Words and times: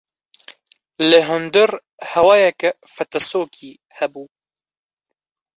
Li 1.09 1.19
hundir 1.27 1.71
hewayeke 2.11 2.71
fetisokî 2.95 3.71
hebû. 3.97 4.23